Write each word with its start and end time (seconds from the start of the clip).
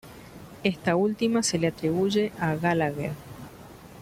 Esta 0.63 0.95
última 0.95 1.43
se 1.43 1.59
le 1.59 1.67
atribuye 1.67 2.31
a 2.39 2.55
Gallagher 2.55 3.11